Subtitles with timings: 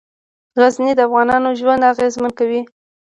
[0.59, 2.61] غزني د افغانانو ژوند اغېزمن کوي.